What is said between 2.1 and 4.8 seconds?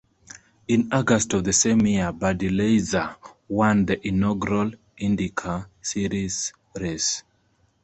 Buddy Lazier won the inaugural